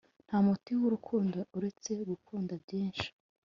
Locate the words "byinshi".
2.63-3.07